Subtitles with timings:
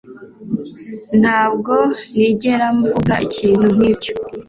[1.21, 1.73] Ntabwo
[2.17, 4.13] nigera mvuga ikintu nkicyo